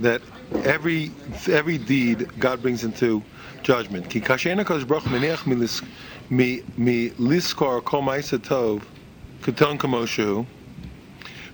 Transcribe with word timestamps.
that 0.00 0.22
every 0.64 1.10
every 1.48 1.78
deed 1.78 2.28
God 2.38 2.62
brings 2.62 2.84
into 2.84 3.22
judgment. 3.62 4.08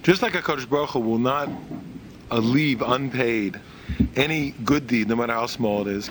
Just 0.02 0.22
like 0.22 0.34
a 0.34 0.42
Baruch 0.66 0.90
Hu 0.90 1.00
will 1.00 1.18
not 1.18 1.48
uh, 2.30 2.38
leave 2.38 2.82
unpaid 2.82 3.60
any 4.16 4.50
good 4.64 4.86
deed, 4.86 5.09
no 5.09 5.16
matter 5.16 5.32
how 5.32 5.46
small 5.46 5.82
it 5.82 5.88
is. 5.88 6.09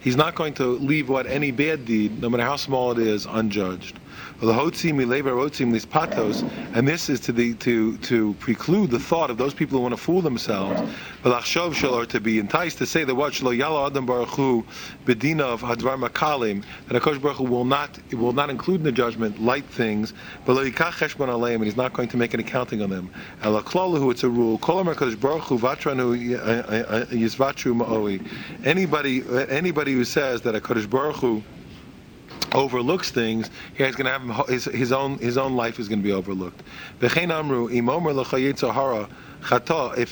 He's 0.00 0.16
not 0.16 0.34
going 0.34 0.54
to 0.54 0.66
leave 0.66 1.08
what 1.08 1.26
any 1.26 1.50
bad 1.50 1.84
deed, 1.84 2.20
no 2.20 2.28
matter 2.28 2.42
how 2.42 2.56
small 2.56 2.92
it 2.92 2.98
is, 2.98 3.26
unjudged. 3.26 3.98
And 4.40 4.50
this 6.88 7.08
is 7.08 7.20
to 7.20 7.32
the 7.32 7.54
to 7.54 7.96
to 7.98 8.34
preclude 8.34 8.90
the 8.90 8.98
thought 8.98 9.30
of 9.30 9.38
those 9.38 9.54
people 9.54 9.78
who 9.78 9.82
want 9.82 9.94
to 9.94 10.00
fool 10.00 10.20
themselves. 10.20 10.82
Or 11.24 12.06
to 12.06 12.20
be 12.20 12.38
enticed 12.38 12.78
to 12.78 12.86
say 12.86 13.04
that 13.04 13.14
what 13.14 13.32
bedina 13.32 15.40
of 15.40 15.62
hadvar 15.62 16.08
makalim 16.08 16.64
that 16.88 17.02
Hakadosh 17.02 17.22
Baruch 17.22 17.38
Hu 17.38 17.44
will 17.44 17.64
not 17.64 17.98
will 18.12 18.32
not 18.32 18.50
include 18.50 18.80
in 18.80 18.84
the 18.84 18.92
judgment 18.92 19.42
light 19.42 19.64
things, 19.64 20.12
but 20.44 20.56
and 20.56 21.64
he's 21.64 21.76
not 21.76 21.92
going 21.92 22.08
to 22.08 22.16
make 22.16 22.34
an 22.34 22.40
accounting 22.40 22.82
on 22.82 22.90
them. 22.90 23.10
It's 23.42 24.22
a 24.22 24.28
rule. 24.28 24.43
Anybody 28.64 29.22
anybody 29.48 29.92
who 29.92 30.04
says 30.04 30.40
that 30.42 30.54
Hakadosh 30.54 30.88
Baruch 30.90 31.16
Hu 31.16 31.42
overlooks 32.54 33.10
things, 33.10 33.50
he's 33.76 33.96
going 33.96 34.06
to 34.06 34.12
have 34.12 34.48
his, 34.48 34.64
his 34.66 34.92
own 34.92 35.18
his 35.18 35.36
own 35.36 35.56
life 35.56 35.78
is 35.78 35.88
going 35.88 36.00
to 36.00 36.04
be 36.04 36.12
overlooked. 36.12 36.62
If 37.00 37.16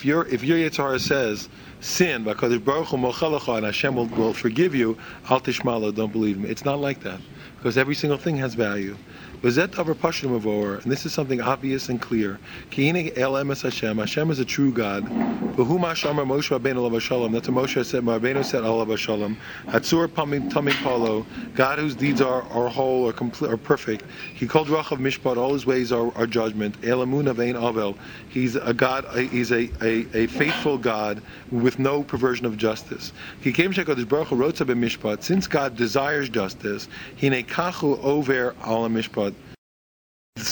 your 0.05 0.27
if 0.27 0.43
your 0.43 0.57
yitzhara 0.57 0.99
says 0.99 1.49
sin, 1.79 2.27
and 2.27 3.65
Hashem 3.65 3.95
will, 3.95 4.05
will 4.07 4.33
forgive 4.33 4.75
you, 4.75 4.97
al 5.29 5.39
don't 5.39 6.11
believe 6.11 6.37
me. 6.39 6.49
It's 6.49 6.65
not 6.65 6.79
like 6.79 6.99
that 7.01 7.19
because 7.57 7.77
every 7.77 7.95
single 7.95 8.17
thing 8.17 8.37
has 8.37 8.55
value. 8.55 8.97
And 9.45 9.51
this 9.51 11.05
is 11.05 11.11
something 11.11 11.41
obvious 11.41 11.89
and 11.89 12.01
clear. 12.01 12.39
Ki 12.69 12.87
el 12.89 13.33
emes 13.33 13.61
Hashem. 13.61 13.97
Hashem 13.97 14.31
is 14.31 14.39
a 14.39 14.45
true 14.45 14.71
God. 14.71 15.03
V'hu 15.03 15.77
ma 15.77 15.93
shamar 15.93 16.25
Moshe. 16.25 17.29
That's 17.33 17.49
what 17.49 17.65
Moshe 17.65 17.85
said. 17.85 18.03
Rabbeinu 18.03 18.45
said 18.45 18.63
alav 18.63 18.97
shalom. 18.97 19.35
Hatzur 19.67 20.07
pamim 20.07 20.49
palo. 20.81 21.25
God 21.55 21.77
whose 21.77 21.93
deeds 21.93 22.21
are, 22.21 22.43
are 22.43 22.69
whole 22.69 23.03
or 23.03 23.11
complete 23.11 23.51
or 23.51 23.57
perfect. 23.57 24.05
He 24.33 24.47
called 24.47 24.69
rachav 24.69 24.99
mishpat. 24.99 25.35
All 25.35 25.51
his 25.51 25.65
ways 25.65 25.91
are, 25.91 26.15
are 26.15 26.25
judgment. 26.25 26.77
El 26.81 27.01
amun 27.01 27.25
avein 27.25 27.55
avel. 27.55 27.97
He's 28.29 28.55
a 28.55 28.73
God. 28.73 29.05
He's 29.29 29.51
a, 29.51 29.69
a, 29.81 30.07
a 30.13 30.27
faithful 30.27 30.77
God 30.77 31.21
with 31.51 31.79
no 31.79 32.01
perversion 32.01 32.45
of 32.45 32.55
justice. 32.55 33.11
He 33.41 33.51
came 33.51 33.73
shekadosh 33.73 34.07
baruch 34.07 34.29
hu 34.29 34.37
rotza 34.37 34.65
b'mishpat. 34.65 35.21
Since 35.21 35.47
God 35.47 35.75
desires 35.75 36.29
justice, 36.29 36.87
he 37.17 37.29
nekachu 37.29 38.01
over 38.01 38.55
al 38.63 38.87
mishpat 38.87 39.32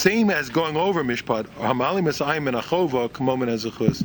same 0.02 0.32
as 0.32 0.50
going 0.50 0.76
over 0.76 1.04
mishpat. 1.04 1.46
Hamali 1.60 2.04
Messiahim 2.04 2.48
and 2.48 2.58
Achova 2.58 3.08
Kamomen 3.08 3.50
Ezechus. 3.50 4.04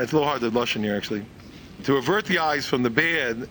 It's 0.00 0.12
a 0.12 0.16
little 0.16 0.24
hard 0.26 0.42
to 0.42 0.50
lashon 0.50 0.84
here 0.84 0.94
actually. 0.94 1.24
To 1.84 1.96
avert 1.96 2.26
the 2.26 2.38
eyes 2.38 2.66
from 2.66 2.82
the 2.82 2.90
bad, 2.90 3.48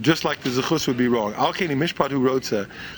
just 0.00 0.24
like 0.24 0.40
the 0.40 0.50
zechus 0.50 0.86
would 0.86 0.96
be 0.96 1.08
wrong. 1.08 1.34
Al 1.34 1.52
keni 1.52 1.76
mishpat 1.76 2.10
who 2.10 2.18
wrote 2.18 2.40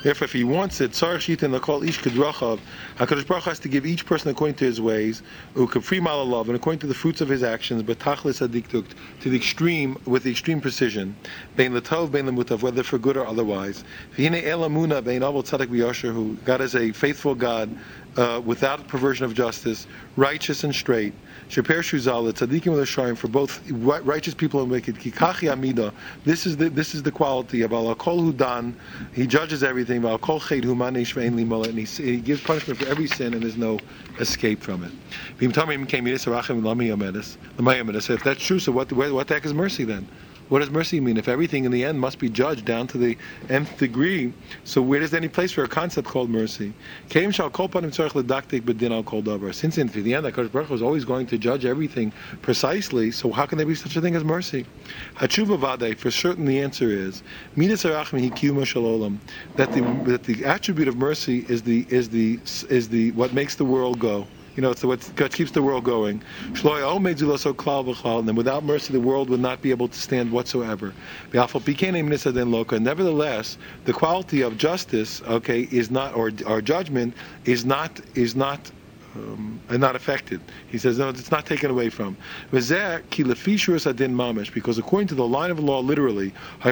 Therefore, 0.03 0.25
if 0.25 0.33
he 0.33 0.45
wants 0.45 0.81
it, 0.81 0.93
tzarich 0.93 1.37
shitin 1.37 1.59
lakol 1.59 1.87
ish 1.87 2.01
kedrachav. 2.01 2.61
Hakadosh 2.97 3.27
Baruch 3.27 3.45
has 3.45 3.59
to 3.61 3.69
give 3.69 3.85
each 3.85 4.07
person 4.07 4.31
according 4.31 4.55
to 4.57 4.65
his 4.65 4.81
ways, 4.81 5.23
ukafri 5.55 6.01
malalav, 6.01 6.47
and 6.47 6.57
according 6.57 6.79
to 6.81 6.87
the 6.87 6.95
fruits 6.95 7.21
of 7.21 7.29
his 7.29 7.43
actions, 7.43 7.83
but 7.83 7.99
tachlis 7.99 8.47
adiktukt 8.47 8.95
to 9.21 9.31
the 9.31 9.37
extreme 9.37 9.99
with 10.05 10.23
the 10.23 10.31
extreme 10.31 10.61
precision. 10.61 11.17
Bein 11.57 11.73
latov, 11.73 12.11
bein 12.11 12.27
lemutav, 12.27 12.63
whether 12.63 12.83
for 12.83 12.99
good 12.99 13.17
or 13.17 13.27
otherwise. 13.27 13.85
V'hine 14.17 14.43
elamuna 14.43 15.03
bein 15.03 15.23
avol 15.23 15.43
tzadik 15.43 15.67
v'yasher, 15.67 16.13
who 16.13 16.37
God 16.45 16.61
is 16.61 16.75
a 16.77 16.93
faithful 16.93 17.35
God. 17.35 17.77
Uh, 18.15 18.43
without 18.45 18.87
perversion 18.89 19.25
of 19.25 19.33
justice, 19.33 19.87
righteous 20.17 20.65
and 20.65 20.75
straight. 20.75 21.15
Sheper 21.49 21.79
Shuzal, 21.79 22.31
tzaddikim 22.31 22.77
l'sharim 22.77 23.17
for 23.17 23.29
both 23.29 23.63
righteous 23.71 24.35
people 24.35 24.61
and 24.61 24.71
wicked. 24.71 24.97
Kikachi 24.97 25.51
amida. 25.51 25.95
This 26.23 26.45
is 26.45 26.59
the 26.59 26.69
this 26.69 26.95
is 26.95 27.03
the 27.03 27.11
quality 27.11 27.63
of 27.63 27.73
al 27.73 27.95
kol 27.95 28.21
hudan. 28.21 28.75
He 29.15 29.27
judges 29.27 29.63
everything. 29.63 30.05
Al 30.05 30.19
kol 30.19 30.41
ched 30.41 30.63
humanish 30.63 31.15
ve'en 31.15 31.37
limola, 31.37 31.69
and 31.69 31.79
he, 31.79 31.87
he 31.87 32.19
gives 32.19 32.43
punishment 32.43 32.81
for 32.81 32.87
every 32.87 33.07
sin, 33.07 33.33
and 33.33 33.43
there's 33.43 33.57
no 33.57 33.79
escape 34.21 34.61
from 34.61 34.85
it. 34.85 34.93
If 35.41 35.55
that's 38.25 38.45
true, 38.45 38.59
so 38.59 38.73
what 38.73 38.93
what 38.93 39.27
the 39.27 39.35
heck 39.35 39.47
is 39.47 39.55
mercy 39.55 39.85
then? 39.85 40.07
What 40.49 40.59
does 40.59 40.71
mercy 40.71 41.01
mean? 41.01 41.17
If 41.17 41.29
everything 41.29 41.65
in 41.65 41.73
the 41.73 41.85
end 41.85 41.99
must 41.99 42.19
be 42.19 42.29
judged 42.29 42.65
down 42.65 42.87
to 42.89 42.99
the 42.99 43.17
nth 43.49 43.79
degree, 43.79 44.33
so 44.65 44.83
where 44.83 45.01
is 45.01 45.15
any 45.15 45.29
place 45.29 45.53
for 45.53 45.65
a 45.65 45.69
concept 45.69 46.09
called 46.09 46.29
mercy? 46.29 46.73
Since 47.09 47.39
in 47.39 47.47
the 47.47 47.55
end, 50.15 50.27
Hakadosh 50.27 50.53
Baruch 50.53 50.71
was 50.71 50.83
always 50.83 51.05
going 51.05 51.27
to 51.27 51.39
judge 51.39 51.65
everything 51.65 52.13
precisely. 52.43 53.11
So 53.11 53.31
how 53.33 53.47
can 53.47 53.57
there 53.59 53.67
be 53.67 53.75
such 53.75 53.97
a 53.97 54.01
thing 54.01 54.15
as 54.15 54.25
mercy? 54.25 54.67
For 55.17 56.11
certain 56.11 56.45
the 56.45 56.61
answer 56.61 56.91
is 56.91 57.23
that 59.57 59.73
the 59.73 59.81
that 60.05 60.25
the 60.25 60.45
attribute 60.45 60.89
of 60.89 60.97
mercy 60.97 61.47
is 61.49 61.63
the 61.63 61.87
is 61.89 62.09
the 62.09 62.39
is 62.69 62.89
the 62.89 63.11
what 63.13 63.33
makes 63.33 63.55
the 63.55 63.65
world 63.65 63.99
go. 63.99 64.27
You 64.57 64.63
know, 64.63 64.71
it's 64.71 64.85
what 64.85 65.33
keeps 65.33 65.51
the 65.51 65.63
world 65.63 65.85
going. 65.85 66.23
And 66.55 68.29
then 68.29 68.35
without 68.35 68.65
mercy, 68.65 68.93
the 68.93 69.01
world 69.01 69.31
would 69.31 69.41
not 69.41 69.63
be 69.63 69.71
able 69.71 69.89
to 69.89 69.99
stand 69.99 70.31
whatsoever. 70.31 70.93
Nevertheless, 71.33 73.57
the 73.85 73.93
quality 73.93 74.43
of 74.43 74.59
justice, 74.59 75.23
okay, 75.23 75.69
is 75.71 75.91
not, 75.91 76.15
or, 76.15 76.31
or 76.47 76.61
judgment, 76.61 77.15
is 77.45 77.65
not, 77.65 78.01
is 78.15 78.37
not 78.37 78.71
um, 79.15 79.61
and 79.69 79.81
not 79.81 79.95
affected. 79.97 80.41
He 80.69 80.79
says, 80.79 80.99
no, 80.99 81.11
it's 81.11 81.31
not 81.31 81.47
taken 81.47 81.71
away 81.71 81.91
from. 81.91 82.17
Because 82.51 82.71
according 84.79 85.09
to 85.09 85.15
the 85.15 85.27
line 85.27 85.51
of 85.51 85.59
law, 85.59 85.81
literally, 85.81 86.33
the 86.63 86.71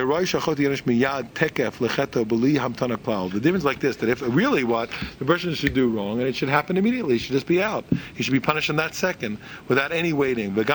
difference 3.40 3.64
like 3.64 3.80
this, 3.80 3.96
that 3.96 4.08
if 4.08 4.22
really 4.22 4.64
what 4.64 4.90
the 5.18 5.24
person 5.24 5.54
should 5.54 5.74
do 5.74 5.88
wrong, 5.88 6.18
and 6.18 6.28
it 6.28 6.34
should 6.36 6.48
happen 6.48 6.76
immediately, 6.76 7.14
he 7.14 7.18
should 7.18 7.32
just 7.32 7.46
be 7.46 7.62
out. 7.62 7.84
He 8.14 8.22
should 8.22 8.32
be 8.32 8.40
punished 8.40 8.70
in 8.70 8.76
that 8.76 8.94
second, 8.94 9.38
without 9.68 9.92
any 9.92 10.12
waiting. 10.12 10.56
And 10.56 10.68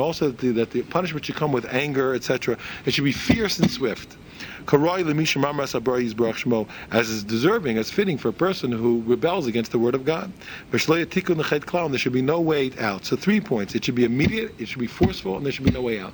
also 0.00 0.30
that 0.30 0.70
the 0.70 0.82
punishment 0.82 1.26
should 1.26 1.36
come 1.36 1.52
with 1.52 1.64
anger, 1.66 2.14
etc. 2.14 2.56
It 2.86 2.94
should 2.94 3.04
be 3.04 3.12
fierce 3.12 3.58
and 3.58 3.70
swift 3.70 4.16
as 6.90 7.08
is 7.08 7.24
deserving, 7.24 7.78
as 7.78 7.90
fitting 7.90 8.18
for 8.18 8.28
a 8.28 8.32
person 8.32 8.72
who 8.72 9.02
rebels 9.06 9.46
against 9.46 9.72
the 9.72 9.78
word 9.78 9.94
of 9.94 10.04
God. 10.04 10.32
There 10.70 10.78
should 11.98 12.12
be 12.12 12.22
no 12.22 12.40
way 12.40 12.72
out. 12.78 13.04
So 13.04 13.16
three 13.16 13.40
points. 13.40 13.74
It 13.74 13.84
should 13.84 13.94
be 13.94 14.04
immediate, 14.04 14.54
it 14.58 14.68
should 14.68 14.80
be 14.80 14.86
forceful, 14.86 15.36
and 15.36 15.44
there 15.44 15.52
should 15.52 15.64
be 15.64 15.70
no 15.70 15.82
way 15.82 16.00
out. 16.00 16.12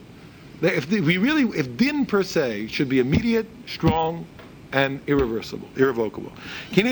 If 0.61 0.91
we 0.91 1.19
really, 1.19 1.45
if 1.59 1.77
din 1.77 2.05
per 2.05 2.23
se 2.23 2.67
should 2.69 2.89
be 2.89 2.99
immediate, 2.99 3.47
strong, 3.67 4.27
and 4.73 5.01
irreversible, 5.07 5.69
irrevocable. 5.77 6.33
How 6.71 6.83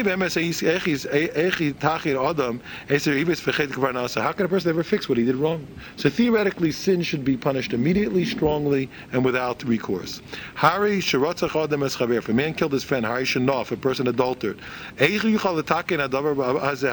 can 4.33 4.47
a 4.47 4.49
person 4.49 4.71
ever 4.71 4.83
fix 4.83 5.09
what 5.09 5.19
he 5.19 5.25
did 5.25 5.37
wrong? 5.37 5.65
So 5.97 6.11
theoretically, 6.11 6.73
sin 6.73 7.03
should 7.03 7.25
be 7.25 7.37
punished 7.37 7.73
immediately, 7.73 8.25
strongly, 8.25 8.89
and 9.13 9.25
without 9.25 9.63
recourse. 9.65 10.21
Hari 10.55 10.99
If 10.99 12.29
a 12.29 12.33
man 12.33 12.55
killed 12.55 12.73
his 12.73 12.85
friend, 12.85 13.05
Hari 13.05 13.25
Shanof, 13.25 13.73
a 13.73 13.77
person 13.77 14.07
adultered. 14.09 14.61
How 14.99 15.83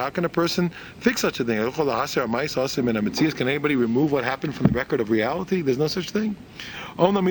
can 0.10 0.26
a 0.26 0.30
person 0.30 0.72
fix 1.00 1.22
such 1.22 1.40
a 1.40 1.44
thing? 1.44 1.72
Can 3.32 3.48
anybody 3.48 3.76
remove 3.76 4.12
what 4.12 4.24
happened 4.24 4.56
from 4.56 4.68
the 4.68 4.74
record 4.74 5.02
of 5.02 5.10
reality? 5.10 5.62
There's 5.62 5.78
no 5.78 5.88
such 5.88 6.12
thing. 6.12 6.36
But 6.96 7.12
the 7.12 7.22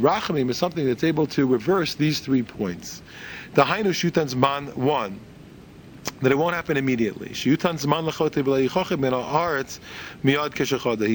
rachamim 0.00 0.50
is 0.50 0.56
something 0.56 0.86
that's 0.86 1.04
able 1.04 1.26
to 1.26 1.46
reverse 1.46 1.94
these 1.94 2.20
three 2.20 2.42
points. 2.42 3.02
The 3.54 3.62
Hainu 3.62 3.92
Shutan's 3.92 4.34
man 4.34 4.68
one. 4.68 5.20
That 6.20 6.32
it 6.32 6.38
won't 6.38 6.54
happen 6.54 6.76
immediately. 6.76 7.28
He 7.28 7.56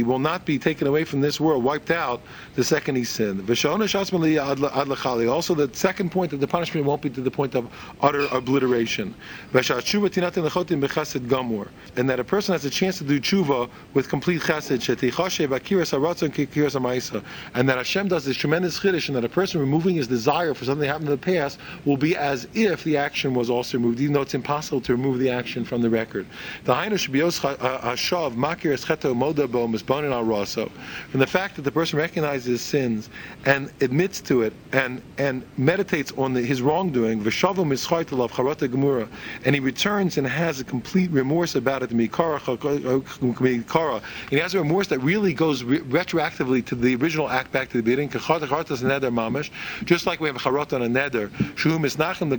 will 0.03 0.19
not 0.19 0.45
be 0.45 0.59
taken 0.59 0.88
away 0.88 1.03
from 1.03 1.21
this 1.21 1.39
world, 1.39 1.63
wiped 1.63 1.91
out, 1.91 2.21
the 2.56 2.63
second 2.63 2.95
he 2.95 3.03
sinned. 3.03 3.47
Also, 3.50 3.77
the 5.56 5.69
second 5.74 6.12
point 6.12 6.31
that 6.31 6.38
the 6.38 6.47
punishment 6.47 6.85
won't 6.85 7.01
be 7.01 7.09
to 7.09 7.19
the 7.21 7.31
point 7.31 7.56
of 7.56 7.68
utter 8.01 8.27
obliteration. 8.31 9.13
And 9.53 9.63
that 12.09 12.19
a 12.19 12.24
person 12.24 12.53
has 12.53 12.65
a 12.65 12.69
chance 12.69 12.97
to 13.00 13.03
do 13.03 13.19
tshuva 13.19 13.69
with 13.94 14.07
complete 14.09 14.41
chesed. 14.41 14.74
And 17.56 17.69
that 17.69 17.77
Hashem 17.77 18.07
does 18.07 18.25
this 18.25 18.38
tremendous 18.38 18.79
chiddush, 18.79 19.07
and 19.07 19.15
that 19.18 19.25
a 19.25 19.29
person 19.29 19.59
removing 19.59 19.95
his 19.95 20.07
desire 20.07 20.53
for 20.53 20.65
something 20.65 20.81
that 20.81 20.88
happened 20.88 21.09
in 21.09 21.15
the 21.15 21.18
past 21.18 21.59
will 21.86 21.97
be 21.97 22.15
as 22.15 22.47
if 22.53 22.86
the 22.86 22.95
action 22.95 23.33
was 23.33 23.50
also 23.50 23.77
removed, 23.77 24.00
even 24.00 24.13
though 24.13 24.21
it's 24.21 24.33
impossible 24.33 24.73
to 24.81 24.94
remove 24.94 25.20
the 25.20 25.30
action 25.30 25.66
from 25.66 25.81
the 25.81 25.90
record. 25.90 26.25
From 26.66 26.90
the 31.20 31.28
fact 31.28 31.56
that 31.56 31.62
the 31.62 31.72
person 31.72 32.00
recognizes 32.00 32.46
his 32.46 32.62
sins 32.62 33.10
and 33.46 33.72
admits 33.81 34.22
to 34.22 34.44
it 34.44 34.54
and 34.72 35.02
and 35.18 35.44
meditates 35.58 36.12
on 36.18 36.34
the, 36.34 36.42
his 36.42 36.62
wrongdoing, 36.62 37.24
and 39.46 39.56
he 39.56 39.60
returns 39.60 40.18
and 40.18 40.28
has 40.28 40.60
a 40.60 40.64
complete 40.64 41.12
remorse 41.12 41.56
about 41.56 41.84
it, 41.84 41.92
and 41.92 42.02
he 42.02 42.08
has 44.38 44.54
a 44.54 44.60
remorse 44.60 44.88
that 44.88 45.00
really 45.00 45.34
goes 45.34 45.64
re- 45.64 45.80
retroactively 45.80 46.66
to 46.66 46.75
the 46.75 46.96
original 46.96 47.30
act 47.30 47.52
back 47.52 47.70
to 47.70 47.78
the 47.78 47.84
beginning, 47.84 48.10
just 49.86 50.06
like 50.06 50.20
we 50.20 50.28
have 50.28 50.36
a 50.36 50.40
Charata 50.40 50.74
on 50.74 50.84
a 50.84 50.90
Neder, 50.90 51.31
the 52.30 52.38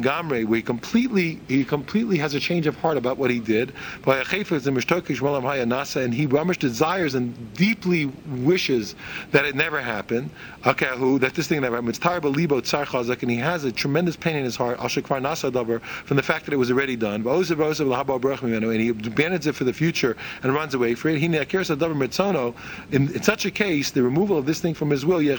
he 0.55 0.63
completely 0.63 1.41
he 1.49 1.65
completely 1.65 2.19
has 2.25 2.32
a 2.32 2.41
change 2.41 2.67
of 2.67 2.75
heart 2.76 2.97
about 2.97 3.19
what 3.19 3.31
he 3.31 3.38
did. 3.38 3.75
And 4.06 6.15
he 6.15 6.26
ramish 6.26 6.59
desires 6.59 7.15
and 7.15 7.55
deeply 7.55 8.06
wishes 8.50 8.94
that 9.31 9.44
it 9.44 9.55
never 9.55 9.79
happened. 9.79 10.31
That 10.65 11.32
this 11.35 11.49
thing 11.49 11.61
never 11.61 11.76
happened. 11.76 11.91
It's 11.91 11.99
terrible 11.99 12.35
and 12.35 13.31
he 13.31 13.37
has 13.37 13.65
a 13.65 13.73
tremendous 13.73 14.17
pain 14.17 14.37
in 14.37 14.44
his 14.44 14.56
heart. 14.56 14.79
From 14.79 16.17
the 16.17 16.23
fact 16.23 16.47
that 16.47 16.55
it 16.55 16.56
was 16.56 16.71
already 16.71 16.97
done. 16.97 17.26
And 17.26 18.81
he 18.81 18.88
abandons 18.88 19.47
it 19.47 19.55
for 19.55 19.65
the 19.65 19.75
future 19.75 20.17
and 20.43 20.55
runs 20.55 20.73
away 20.73 20.94
for 20.94 21.11
it. 21.11 21.23
In, 21.23 21.35
in 21.35 23.23
such 23.23 23.44
a 23.44 23.50
case, 23.50 23.91
the 23.91 24.03
removal 24.03 24.38
of 24.38 24.47
this 24.47 24.61
thing 24.61 24.73
from 24.73 24.88
his 24.88 25.05
will, 25.05 25.21
it'll 25.21 25.37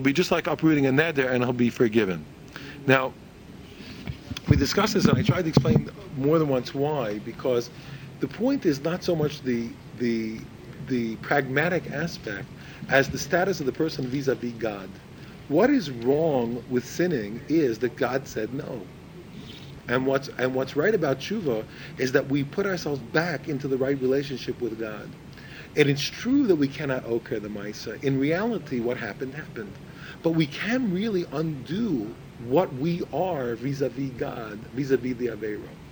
be 0.00 0.12
just 0.12 0.30
like 0.30 0.46
uprooting 0.46 0.86
a 0.86 0.92
neder 0.92 1.32
and 1.32 1.42
he'll 1.42 1.52
be 1.52 1.70
forgiven. 1.70 2.24
Now, 2.86 3.12
we 4.48 4.56
discussed 4.56 4.94
this, 4.94 5.06
and 5.06 5.18
I 5.18 5.22
tried 5.22 5.42
to 5.42 5.48
explain 5.48 5.90
more 6.16 6.38
than 6.38 6.48
once 6.48 6.74
why, 6.74 7.18
because 7.20 7.70
the 8.20 8.28
point 8.28 8.66
is 8.66 8.80
not 8.82 9.02
so 9.02 9.14
much 9.14 9.42
the 9.42 9.68
the 9.98 10.40
the 10.88 11.16
pragmatic 11.16 11.90
aspect 11.90 12.46
as 12.88 13.08
the 13.08 13.18
status 13.18 13.60
of 13.60 13.66
the 13.66 13.72
person 13.72 14.06
vis-a-vis 14.06 14.52
God. 14.52 14.88
What 15.48 15.70
is 15.70 15.90
wrong 15.90 16.62
with 16.70 16.84
sinning 16.84 17.40
is 17.48 17.78
that 17.80 17.96
God 17.96 18.26
said 18.26 18.52
no. 18.54 18.80
And 19.88 20.06
what's 20.06 20.28
and 20.38 20.54
what's 20.54 20.76
right 20.76 20.94
about 20.94 21.18
tshuva 21.18 21.64
is 21.98 22.12
that 22.12 22.26
we 22.28 22.44
put 22.44 22.66
ourselves 22.66 23.00
back 23.12 23.48
into 23.48 23.68
the 23.68 23.76
right 23.76 24.00
relationship 24.00 24.60
with 24.60 24.78
God. 24.78 25.08
And 25.76 25.88
it's 25.90 26.02
true 26.02 26.46
that 26.46 26.56
we 26.56 26.68
cannot 26.68 27.04
oker 27.04 27.40
the 27.40 27.48
Maisa. 27.48 28.02
In 28.04 28.18
reality, 28.18 28.80
what 28.80 28.96
happened 28.96 29.34
happened. 29.34 29.72
But 30.22 30.30
we 30.30 30.46
can 30.46 30.92
really 30.92 31.26
undo 31.32 32.14
what 32.38 32.74
we 32.74 33.02
are 33.12 33.54
vis-a-vis 33.56 34.10
God, 34.12 34.58
vis-a-vis 34.72 35.16
the 35.16 35.26
Aveira. 35.28 35.83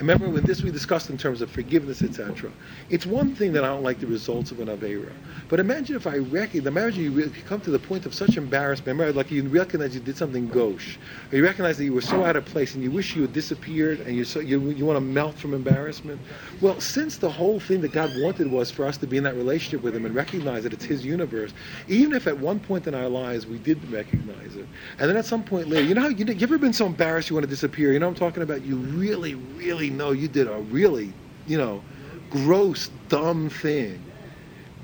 Remember 0.00 0.30
when 0.30 0.42
this 0.44 0.62
we 0.62 0.70
discussed 0.70 1.10
in 1.10 1.18
terms 1.18 1.42
of 1.42 1.50
forgiveness, 1.50 2.00
etc. 2.02 2.50
It's 2.88 3.04
one 3.04 3.34
thing 3.34 3.52
that 3.52 3.64
I 3.64 3.66
don't 3.66 3.82
like 3.82 4.00
the 4.00 4.06
results 4.06 4.50
of 4.50 4.58
an 4.58 4.68
avera, 4.68 5.12
But 5.48 5.60
imagine 5.60 5.94
if 5.94 6.06
I 6.06 6.16
recognize, 6.16 6.66
imagine 6.66 7.02
you 7.02 7.30
come 7.46 7.60
to 7.60 7.70
the 7.70 7.78
point 7.78 8.06
of 8.06 8.14
such 8.14 8.38
embarrassment, 8.38 8.98
remember, 8.98 9.12
like 9.12 9.30
you 9.30 9.46
recognize 9.46 9.94
you 9.94 10.00
did 10.00 10.16
something 10.16 10.48
gauche, 10.48 10.96
or 11.30 11.36
you 11.36 11.44
recognize 11.44 11.76
that 11.76 11.84
you 11.84 11.92
were 11.92 12.00
so 12.00 12.24
out 12.24 12.34
of 12.34 12.46
place 12.46 12.74
and 12.74 12.82
you 12.82 12.90
wish 12.90 13.14
you 13.14 13.22
had 13.22 13.34
disappeared 13.34 14.00
and 14.00 14.16
you, 14.16 14.24
so, 14.24 14.40
you, 14.40 14.58
you 14.70 14.86
want 14.86 14.96
to 14.96 15.02
melt 15.02 15.36
from 15.36 15.52
embarrassment. 15.52 16.18
Well, 16.62 16.80
since 16.80 17.18
the 17.18 17.30
whole 17.30 17.60
thing 17.60 17.82
that 17.82 17.92
God 17.92 18.10
wanted 18.22 18.50
was 18.50 18.70
for 18.70 18.86
us 18.86 18.96
to 18.98 19.06
be 19.06 19.18
in 19.18 19.24
that 19.24 19.34
relationship 19.36 19.82
with 19.82 19.94
Him 19.94 20.06
and 20.06 20.14
recognize 20.14 20.62
that 20.62 20.72
it's 20.72 20.84
His 20.84 21.04
universe, 21.04 21.52
even 21.88 22.14
if 22.14 22.26
at 22.26 22.38
one 22.38 22.58
point 22.58 22.86
in 22.86 22.94
our 22.94 23.08
lives 23.08 23.46
we 23.46 23.58
did 23.58 23.78
recognize 23.92 24.56
it, 24.56 24.66
and 24.98 25.10
then 25.10 25.18
at 25.18 25.26
some 25.26 25.44
point 25.44 25.68
later, 25.68 25.86
you 25.86 25.94
know 25.94 26.00
how 26.00 26.08
you, 26.08 26.24
you 26.24 26.42
ever 26.42 26.56
been 26.56 26.72
so 26.72 26.86
embarrassed 26.86 27.28
you 27.28 27.34
want 27.36 27.44
to 27.44 27.50
disappear? 27.50 27.92
You 27.92 27.98
know 27.98 28.08
I'm 28.08 28.14
talking 28.14 28.42
about? 28.42 28.62
You 28.62 28.76
really, 28.76 29.34
really 29.34 29.89
know 29.90 30.12
you 30.12 30.28
did 30.28 30.46
a 30.48 30.56
really, 30.56 31.12
you 31.46 31.58
know, 31.58 31.82
gross, 32.30 32.90
dumb 33.08 33.50
thing. 33.50 34.02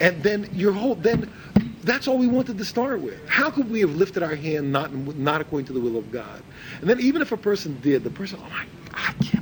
And 0.01 0.23
then 0.23 0.49
your 0.53 0.73
whole, 0.73 0.95
then 0.95 1.31
that's 1.83 2.07
all 2.09 2.19
we 2.19 2.27
wanted 2.27 2.59
to 2.59 2.65
start 2.65 3.01
with. 3.01 3.27
How 3.29 3.51
could 3.51 3.71
we 3.71 3.81
have 3.81 3.95
lifted 3.95 4.23
our 4.23 4.35
hand 4.35 4.71
not, 4.73 4.93
not 5.17 5.41
according 5.41 5.67
to 5.67 5.73
the 5.73 5.81
will 5.81 5.97
of 5.97 6.11
God? 6.11 6.43
And 6.81 6.91
then 6.91 7.01
even 7.01 7.23
if 7.23 7.33
a 7.33 7.37
person 7.37 7.79
did, 7.81 8.05
the 8.05 8.11
person, 8.11 8.39
oh 8.43 8.51
my, 8.51 8.67
I 8.93 9.13
can't 9.25 9.36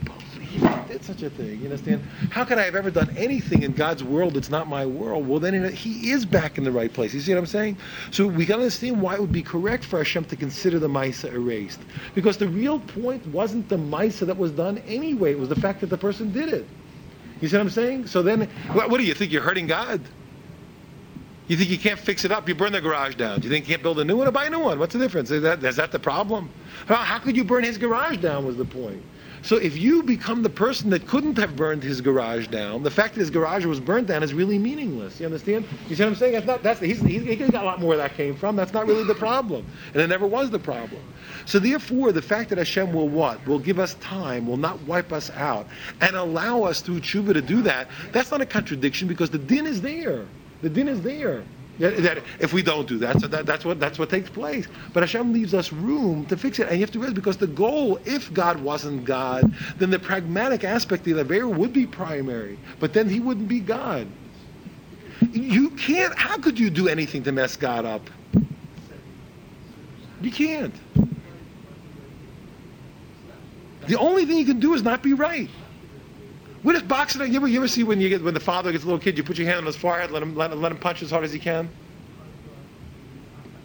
did 0.95 1.05
such 1.05 1.23
a 1.23 1.31
thing. 1.31 1.59
You 1.59 1.65
understand? 1.65 2.03
How 2.31 2.45
could 2.45 2.59
I 2.59 2.63
have 2.63 2.77
ever 2.77 2.91
done 2.91 3.13
anything 3.17 3.63
in 3.65 3.73
God's 3.73 4.05
world 4.05 4.35
that's 4.35 4.49
not 4.49 4.69
my 4.69 4.87
world? 4.87 5.27
Well, 5.27 5.41
then 5.41 5.73
He 5.73 6.11
is 6.11 6.25
back 6.25 6.57
in 6.57 6.63
the 6.63 6.71
right 6.71 6.93
place. 6.93 7.13
You 7.13 7.21
see 7.21 7.33
what 7.35 7.41
I'm 7.41 7.47
saying? 7.47 7.79
So 8.13 8.27
we 8.27 8.47
got 8.47 8.57
to 8.57 8.63
understand 8.63 9.03
why 9.03 9.15
it 9.15 9.21
would 9.21 9.33
be 9.33 9.43
correct 9.43 9.85
for 9.85 9.99
Hashem 9.99 10.27
to 10.27 10.37
consider 10.37 10.79
the 10.79 10.89
Maisa 10.89 11.33
erased. 11.33 11.81
Because 12.15 12.37
the 12.37 12.49
real 12.49 12.79
point 12.79 13.27
wasn't 13.27 13.69
the 13.69 13.77
Maisa 13.77 14.25
that 14.27 14.37
was 14.37 14.53
done 14.53 14.79
anyway. 14.87 15.33
It 15.33 15.39
was 15.39 15.49
the 15.49 15.61
fact 15.61 15.81
that 15.81 15.91
the 15.91 15.99
person 15.99 16.33
did 16.33 16.49
it. 16.49 16.67
You 17.41 17.49
see 17.49 17.57
what 17.57 17.63
I'm 17.63 17.71
saying? 17.71 18.07
So 18.07 18.23
then, 18.23 18.49
what, 18.73 18.89
what 18.89 18.99
do 18.99 19.05
you 19.05 19.15
think? 19.15 19.33
You're 19.33 19.43
hurting 19.43 19.67
God? 19.67 20.01
You 21.49 21.57
think 21.57 21.69
you 21.69 21.79
can't 21.79 21.99
fix 21.99 22.25
it 22.25 22.31
up? 22.31 22.49
You 22.49 22.55
burn 22.55 22.73
the 22.73 22.81
garage 22.81 23.17
down. 23.17 23.41
Do 23.41 23.49
you 23.49 23.53
think 23.53 23.69
you 23.69 23.75
can't 23.75 23.83
build 23.83 23.99
a 23.99 24.05
new 24.05 24.17
one 24.17 24.29
or 24.29 24.31
buy 24.31 24.47
a 24.47 24.51
new 24.51 24.61
one? 24.61 24.79
What's 24.79 24.95
the 24.95 24.99
difference? 24.99 25.31
Is 25.31 25.43
that, 25.43 25.63
is 25.63 25.77
that 25.77 25.93
the 25.93 25.99
problem? 25.99 26.49
How, 26.87 26.95
how 26.95 27.19
could 27.19 27.37
you 27.37 27.45
burn 27.45 27.65
his 27.65 27.77
garage 27.77 28.19
down 28.19 28.47
was 28.47 28.57
the 28.57 28.65
point. 28.65 29.03
So 29.45 29.57
if 29.57 29.77
you 29.77 30.03
become 30.03 30.43
the 30.43 30.49
person 30.49 30.89
that 30.89 31.07
couldn't 31.07 31.37
have 31.37 31.55
burned 31.55 31.83
his 31.83 32.01
garage 32.01 32.47
down, 32.47 32.83
the 32.83 32.91
fact 32.91 33.13
that 33.13 33.21
his 33.21 33.29
garage 33.29 33.67
was 33.67 33.79
burnt 33.79 34.07
down 34.07 34.23
is 34.23 34.33
really 34.33 34.59
meaningless. 34.59 35.21
You 35.21 35.27
understand? 35.27 35.67
You 35.87 35.95
see 35.95 36.03
what 36.03 36.09
I'm 36.09 36.15
saying? 36.15 36.33
That's 36.33 36.47
not, 36.47 36.63
that's, 36.63 36.81
he's, 36.81 36.99
he's, 37.01 37.25
he 37.25 37.37
got 37.37 37.63
a 37.63 37.67
lot 37.67 37.79
more 37.79 37.91
where 37.91 37.99
that 37.99 38.15
came 38.15 38.35
from. 38.35 38.57
That's 38.57 38.73
not 38.73 38.87
really 38.87 39.05
the 39.05 39.15
problem. 39.15 39.67
And 39.93 40.01
it 40.01 40.07
never 40.07 40.27
was 40.27 40.49
the 40.49 40.59
problem. 40.59 41.03
So 41.45 41.59
therefore, 41.59 42.11
the 42.11 42.23
fact 42.23 42.49
that 42.49 42.59
Hashem 42.59 42.91
will 42.95 43.11
what? 43.11 43.47
Will 43.47 43.59
give 43.59 43.79
us 43.79 43.97
time, 43.97 44.47
will 44.47 44.57
not 44.57 44.81
wipe 44.85 45.13
us 45.13 45.29
out, 45.33 45.67
and 46.01 46.17
allow 46.17 46.63
us 46.63 46.81
through 46.81 47.01
tshuva 47.01 47.35
to 47.35 47.43
do 47.43 47.61
that, 47.63 47.89
that's 48.13 48.31
not 48.31 48.41
a 48.41 48.47
contradiction 48.47 49.09
because 49.09 49.29
the 49.29 49.37
din 49.37 49.67
is 49.67 49.83
there. 49.83 50.25
The 50.63 50.71
din 50.71 50.89
is 50.89 51.03
there. 51.03 51.45
That 51.79 52.23
if 52.39 52.53
we 52.53 52.63
don't 52.63 52.87
do 52.87 52.99
that, 52.99 53.21
so 53.21 53.27
that, 53.27 53.47
that's 53.47 53.65
what 53.65 53.81
that's 53.81 53.99
what 53.99 54.09
takes 54.09 54.31
place. 54.31 54.69
But 54.93 55.03
Hashem 55.03 55.33
leaves 55.33 55.55
us 55.55 55.73
room 55.73 56.25
to 56.27 56.37
fix 56.37 56.61
it, 56.61 56.69
and 56.69 56.77
you 56.77 56.83
have 56.83 56.93
to 56.93 57.01
realize 57.01 57.15
because 57.15 57.37
the 57.37 57.49
goal, 57.49 57.99
if 58.05 58.33
God 58.33 58.61
wasn't 58.61 59.05
God, 59.05 59.53
then 59.79 59.91
the 59.91 59.99
pragmatic 59.99 60.63
aspect 60.63 61.07
of 61.09 61.17
the 61.17 61.25
Aveira 61.25 61.53
would 61.53 61.73
be 61.73 61.85
primary, 61.85 62.59
but 62.79 62.93
then 62.93 63.09
He 63.09 63.19
wouldn't 63.19 63.49
be 63.49 63.59
God. 63.59 64.07
You 65.33 65.71
can't. 65.71 66.17
How 66.17 66.39
could 66.39 66.61
you 66.61 66.71
do 66.71 66.87
anything 66.87 67.25
to 67.25 67.33
mess 67.33 67.57
God 67.57 67.85
up? 67.85 68.09
You 70.21 70.31
can't. 70.31 70.75
The 73.87 73.99
only 73.99 74.25
thing 74.27 74.39
you 74.39 74.45
can 74.47 74.61
do 74.61 74.75
is 74.75 74.83
not 74.83 75.03
be 75.03 75.13
right. 75.13 75.51
We 76.85 76.89
just 76.89 77.17
box. 77.19 77.29
You 77.31 77.37
ever, 77.37 77.49
you 77.49 77.59
ever 77.59 77.69
see 77.69 77.83
when 77.83 78.01
you 78.01 78.09
get 78.09 78.23
when 78.23 78.35
the 78.35 78.41
father 78.41 78.71
gets 78.73 78.85
a 78.85 78.87
little 78.87 79.01
kid, 79.01 79.17
you 79.17 79.25
put 79.25 79.39
your 79.39 79.47
hand 79.47 79.59
on 79.59 79.67
his 79.67 79.77
forehead, 79.77 80.11
let 80.11 80.23
him 80.23 80.35
let, 80.35 80.53
him, 80.53 80.61
let 80.61 80.71
him 80.73 80.79
punch 80.79 81.03
as 81.03 81.11
hard 81.11 81.25
as 81.25 81.33
he 81.33 81.39
can. 81.39 81.69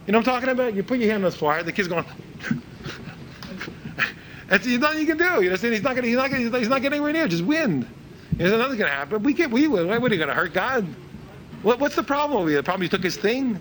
You 0.05 0.13
know 0.13 0.19
what 0.19 0.27
I'm 0.27 0.33
talking 0.35 0.49
about? 0.49 0.73
You 0.73 0.83
put 0.83 0.99
your 0.99 1.11
hand 1.11 1.25
on 1.25 1.31
his 1.31 1.39
forehead, 1.39 1.65
the 1.65 1.71
kid's 1.71 1.87
going. 1.87 2.05
That's 4.47 4.65
nothing 4.65 4.99
you 4.99 5.05
can 5.05 5.17
do. 5.17 5.23
You 5.23 5.49
understand? 5.49 5.73
He's 5.73 5.83
not 5.83 5.95
going. 5.95 6.07
He's 6.07 6.15
not 6.15 6.31
going. 6.31 6.53
He's 6.53 6.69
not 6.69 6.81
getting 6.81 6.97
anywhere 6.97 7.13
near. 7.13 7.27
Just 7.27 7.43
wind. 7.43 7.87
There's 8.33 8.51
nothing 8.51 8.77
to 8.77 8.87
happen. 8.87 9.21
We 9.21 9.33
can't. 9.33 9.51
We. 9.51 9.67
What 9.67 9.81
are 9.81 9.93
you 9.93 9.99
going 9.99 10.27
to 10.27 10.33
hurt 10.33 10.53
God? 10.53 10.87
What, 11.61 11.79
what's 11.79 11.95
the 11.95 12.03
problem? 12.03 12.47
The 12.51 12.63
problem 12.63 12.83
you 12.83 12.89
took 12.89 13.03
his 13.03 13.17
thing. 13.17 13.59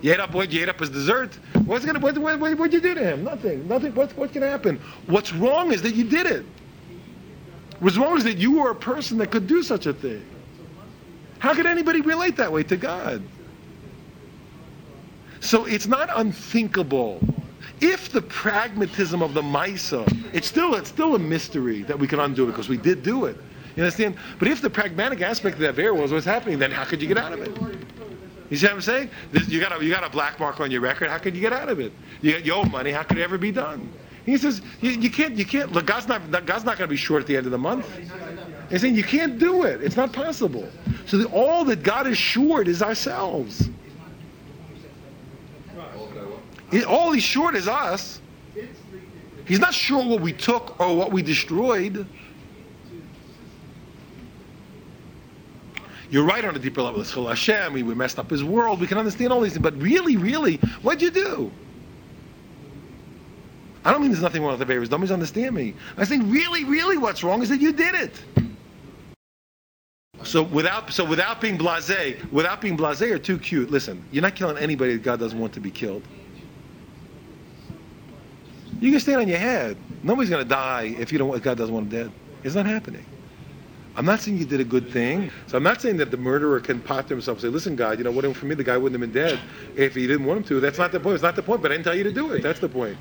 You 0.00 0.12
ate 0.12 0.20
up 0.20 0.34
what 0.34 0.52
you 0.52 0.62
ate 0.62 0.68
up 0.68 0.80
his 0.80 0.90
dessert. 0.90 1.34
What's 1.64 1.84
gonna 1.84 1.98
what 1.98 2.16
what 2.18 2.38
what 2.38 2.56
what'd 2.56 2.72
you 2.72 2.80
do 2.80 2.94
to 2.94 3.02
him? 3.02 3.24
Nothing. 3.24 3.66
Nothing. 3.66 3.94
What's 3.94 4.16
what's 4.16 4.32
gonna 4.32 4.48
happen? 4.48 4.80
What's 5.06 5.32
wrong 5.32 5.72
is 5.72 5.82
that 5.82 5.94
you 5.94 6.04
did 6.04 6.26
it. 6.26 6.46
What's 7.80 7.96
wrong 7.96 8.16
is 8.16 8.24
that 8.24 8.38
you 8.38 8.58
were 8.58 8.70
a 8.70 8.74
person 8.74 9.18
that 9.18 9.30
could 9.30 9.46
do 9.46 9.62
such 9.62 9.86
a 9.86 9.92
thing. 9.92 10.24
How 11.38 11.54
could 11.54 11.66
anybody 11.66 12.00
relate 12.00 12.36
that 12.36 12.52
way 12.52 12.64
to 12.64 12.76
God? 12.76 13.22
So 15.40 15.64
it's 15.66 15.86
not 15.86 16.10
unthinkable. 16.14 17.20
If 17.80 18.10
the 18.10 18.22
pragmatism 18.22 19.22
of 19.22 19.34
the 19.34 19.42
Maisa, 19.42 20.04
it's 20.32 20.48
still 20.48 20.74
it's 20.74 20.88
still 20.88 21.14
a 21.14 21.18
mystery 21.18 21.82
that 21.84 21.96
we 21.96 22.08
can 22.08 22.18
undo 22.18 22.44
it 22.44 22.48
because 22.48 22.68
we 22.68 22.76
did 22.76 23.04
do 23.04 23.26
it. 23.26 23.36
You 23.76 23.84
understand? 23.84 24.16
But 24.40 24.48
if 24.48 24.60
the 24.60 24.70
pragmatic 24.70 25.20
aspect 25.20 25.54
of 25.54 25.60
that 25.60 25.70
affair 25.70 25.94
was 25.94 26.10
what's 26.10 26.24
happening, 26.24 26.58
then 26.58 26.72
how 26.72 26.84
could 26.84 27.00
you 27.00 27.06
get 27.06 27.18
out 27.18 27.32
of 27.32 27.40
it? 27.40 27.56
You 28.50 28.56
see 28.56 28.66
what 28.66 28.74
I'm 28.74 28.80
saying? 28.80 29.10
You 29.46 29.60
got 29.60 29.80
a 29.80 29.84
you 29.84 29.92
got 29.92 30.02
a 30.02 30.10
black 30.10 30.40
mark 30.40 30.58
on 30.58 30.72
your 30.72 30.80
record. 30.80 31.08
How 31.10 31.18
could 31.18 31.36
you 31.36 31.40
get 31.40 31.52
out 31.52 31.68
of 31.68 31.78
it? 31.78 31.92
You, 32.20 32.38
you 32.38 32.52
owe 32.54 32.64
money. 32.64 32.90
How 32.90 33.04
could 33.04 33.18
it 33.18 33.22
ever 33.22 33.38
be 33.38 33.52
done? 33.52 33.92
He 34.28 34.36
says 34.36 34.60
you, 34.82 34.90
you 34.90 35.10
can't 35.10 35.36
you 35.36 35.46
can't 35.46 35.72
look 35.72 35.86
God's 35.86 36.06
not 36.06 36.30
God's 36.30 36.64
not 36.64 36.76
going 36.76 36.86
to 36.86 36.92
be 36.92 36.96
short 36.96 37.22
at 37.22 37.26
the 37.26 37.36
end 37.36 37.46
of 37.46 37.52
the 37.52 37.58
month. 37.58 37.86
He's 38.68 38.82
saying 38.82 38.94
you 38.94 39.02
can't 39.02 39.38
do 39.38 39.64
it. 39.64 39.82
It's 39.82 39.96
not 39.96 40.12
possible. 40.12 40.68
So 41.06 41.16
the, 41.16 41.28
all 41.28 41.64
that 41.64 41.82
God 41.82 42.06
is 42.06 42.18
short 42.18 42.68
is 42.68 42.82
ourselves. 42.82 43.70
All 46.86 47.12
he's 47.12 47.22
short 47.22 47.54
is 47.54 47.68
us. 47.68 48.20
He's 49.46 49.60
not 49.60 49.72
sure 49.72 50.06
what 50.06 50.20
we 50.20 50.34
took 50.34 50.78
or 50.78 50.94
what 50.94 51.10
we 51.10 51.22
destroyed. 51.22 52.06
You're 56.10 56.24
right 56.24 56.44
on 56.44 56.54
a 56.54 56.58
deeper 56.58 56.82
level. 56.82 57.00
It's 57.00 57.14
Hashem. 57.14 57.72
We 57.72 57.82
messed 57.82 58.18
up 58.18 58.28
his 58.28 58.44
world. 58.44 58.78
We 58.78 58.86
can 58.86 58.98
understand 58.98 59.32
all 59.32 59.40
these 59.40 59.54
things. 59.54 59.62
But 59.62 59.80
really, 59.80 60.18
really, 60.18 60.56
what'd 60.82 61.00
you 61.00 61.10
do? 61.10 61.50
I 63.88 63.92
don't 63.92 64.02
mean 64.02 64.10
there's 64.10 64.22
nothing 64.22 64.42
wrong 64.42 64.50
with 64.50 64.60
the 64.60 64.66
favors. 64.66 64.90
Don't 64.90 65.00
misunderstand 65.00 65.54
me. 65.54 65.72
I 65.96 66.04
think 66.04 66.22
really, 66.26 66.62
really 66.64 66.98
what's 66.98 67.24
wrong 67.24 67.40
is 67.40 67.48
that 67.48 67.58
you 67.58 67.72
did 67.72 67.94
it. 67.94 68.12
So 70.24 70.42
without 70.42 70.92
so 70.92 71.06
without 71.06 71.40
being 71.40 71.56
blasé, 71.56 72.30
without 72.30 72.60
being 72.60 72.76
blasé 72.76 73.10
or 73.10 73.18
too 73.18 73.38
cute, 73.38 73.70
listen, 73.70 74.04
you're 74.12 74.20
not 74.20 74.34
killing 74.34 74.58
anybody 74.58 74.92
that 74.92 75.02
God 75.02 75.18
doesn't 75.18 75.38
want 75.38 75.54
to 75.54 75.60
be 75.60 75.70
killed. 75.70 76.02
You 78.78 78.90
can 78.90 79.00
stand 79.00 79.22
on 79.22 79.28
your 79.28 79.38
head. 79.38 79.78
Nobody's 80.02 80.28
going 80.28 80.42
to 80.42 80.48
die 80.48 80.94
if 80.98 81.10
you 81.10 81.16
don't. 81.16 81.34
If 81.34 81.42
God 81.42 81.56
doesn't 81.56 81.74
want 81.74 81.88
them 81.88 82.08
dead. 82.08 82.12
It's 82.44 82.54
not 82.54 82.66
happening. 82.66 83.06
I'm 83.96 84.04
not 84.04 84.20
saying 84.20 84.36
you 84.36 84.44
did 84.44 84.60
a 84.60 84.64
good 84.64 84.90
thing. 84.90 85.30
So 85.46 85.56
I'm 85.56 85.62
not 85.62 85.80
saying 85.80 85.96
that 85.96 86.10
the 86.10 86.18
murderer 86.18 86.60
can 86.60 86.80
pot 86.80 87.08
to 87.08 87.14
himself 87.14 87.38
and 87.38 87.42
say, 87.42 87.48
"Listen, 87.48 87.74
God, 87.74 87.96
you 87.96 88.04
know 88.04 88.10
what? 88.10 88.36
For 88.36 88.44
me, 88.44 88.54
the 88.54 88.62
guy 88.62 88.76
wouldn't 88.76 89.00
have 89.00 89.10
been 89.10 89.18
dead 89.18 89.40
if 89.76 89.94
he 89.94 90.06
didn't 90.06 90.26
want 90.26 90.40
him 90.40 90.44
to." 90.44 90.60
That's 90.60 90.76
not 90.76 90.92
the 90.92 91.00
point. 91.00 91.14
It's 91.14 91.22
not 91.22 91.36
the 91.36 91.42
point. 91.42 91.62
But 91.62 91.72
I 91.72 91.74
didn't 91.76 91.84
tell 91.84 91.96
you 91.96 92.04
to 92.04 92.12
do 92.12 92.32
it. 92.32 92.42
That's 92.42 92.60
the 92.60 92.68
point. 92.68 92.98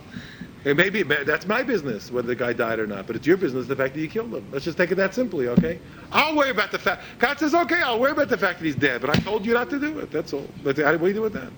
And 0.65 0.75
maybe 0.75 1.03
that's 1.03 1.45
my 1.45 1.63
business 1.63 2.11
whether 2.11 2.27
the 2.27 2.35
guy 2.35 2.51
died 2.51 2.79
or 2.79 2.87
not. 2.87 3.07
But 3.07 3.15
it's 3.15 3.27
your 3.27 3.37
business 3.37 3.67
the 3.67 3.75
fact 3.75 3.93
that 3.93 4.01
you 4.01 4.09
killed 4.09 4.33
him. 4.33 4.45
Let's 4.51 4.65
just 4.65 4.77
take 4.77 4.91
it 4.91 4.95
that 4.95 5.13
simply, 5.13 5.47
okay? 5.49 5.79
I'll 6.11 6.35
worry 6.35 6.49
about 6.49 6.71
the 6.71 6.79
fact. 6.79 7.03
God 7.19 7.39
says, 7.39 7.53
"Okay, 7.53 7.81
I'll 7.81 7.99
worry 7.99 8.11
about 8.11 8.29
the 8.29 8.37
fact 8.37 8.59
that 8.59 8.65
he's 8.65 8.75
dead." 8.75 9.01
But 9.01 9.11
I 9.11 9.19
told 9.19 9.45
you 9.45 9.53
not 9.53 9.69
to 9.69 9.79
do 9.79 9.99
it. 9.99 10.11
That's 10.11 10.33
all. 10.33 10.47
But 10.63 10.77
what 10.77 10.99
do 10.99 11.07
you 11.07 11.13
do 11.13 11.21
with 11.21 11.33
that? 11.33 11.51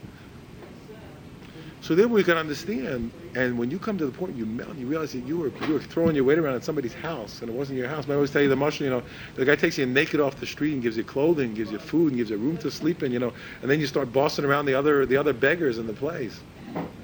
So 1.82 1.96
then 1.96 2.10
we 2.10 2.24
can 2.24 2.38
understand. 2.38 3.12
And 3.36 3.58
when 3.58 3.72
you 3.72 3.80
come 3.80 3.98
to 4.00 4.06
the 4.06 4.12
point 4.12 4.36
you 4.36 4.46
melt, 4.46 4.76
you 4.76 4.86
realize 4.86 5.14
that 5.14 5.26
you 5.26 5.38
were 5.38 5.52
you 5.66 5.74
were 5.74 5.80
throwing 5.80 6.16
your 6.16 6.26
weight 6.26 6.38
around 6.38 6.56
at 6.56 6.64
somebody's 6.64 6.94
house, 6.94 7.42
and 7.42 7.50
it 7.50 7.56
wasn't 7.56 7.78
your 7.78 7.88
house. 7.88 8.10
I 8.10 8.16
always 8.16 8.32
tell 8.32 8.42
you 8.42 8.50
the 8.50 8.56
mushroom, 8.56 8.92
you 8.92 8.98
know, 8.98 9.04
the 9.36 9.46
guy 9.46 9.56
takes 9.56 9.78
you 9.78 9.86
naked 9.86 10.20
off 10.20 10.40
the 10.40 10.46
street 10.46 10.74
and 10.74 10.84
gives 10.84 10.98
you 10.98 11.04
clothing, 11.04 11.54
gives 11.54 11.72
you 11.72 11.80
food, 11.80 12.10
and 12.10 12.18
gives 12.18 12.32
you 12.32 12.36
a 12.36 12.40
room 12.40 12.58
to 12.58 12.70
sleep 12.70 13.02
in, 13.02 13.12
you 13.12 13.20
know, 13.20 13.34
and 13.62 13.72
then 13.72 13.80
you 13.80 13.88
start 13.88 14.12
bossing 14.12 14.46
around 14.46 14.66
the 14.66 14.74
other 14.74 15.06
the 15.06 15.16
other 15.16 15.32
beggars 15.32 15.78
in 15.78 15.88
the 15.88 15.94
place, 15.94 16.42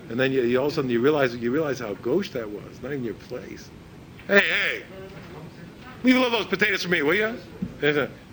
and 0.10 0.20
then 0.20 0.32
you, 0.32 0.44
you 0.44 0.60
all 0.60 0.68
of 0.68 0.74
a 0.74 0.76
sudden 0.76 0.92
you 0.92 1.02
realize 1.02 1.36
you 1.36 1.52
realize 1.52 1.80
how 1.80 1.94
gauche 1.96 2.30
that 2.32 2.50
was, 2.50 2.82
not 2.82 2.92
even 2.94 3.04
your 3.04 3.16
place. 3.16 3.70
Hey, 4.28 4.40
hey, 4.40 4.84
leave 6.04 6.16
alone 6.18 6.32
those 6.32 6.48
potatoes 6.48 6.84
for 6.84 6.90
me, 6.90 7.02
will 7.04 7.16
you? 7.16 7.38